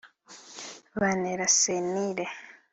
[0.99, 2.25] bantera sentiri